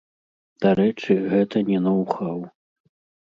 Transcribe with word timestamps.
Дарэчы, 0.63 1.17
гэта 1.33 1.63
не 1.69 1.77
ноў-хаў. 1.89 2.39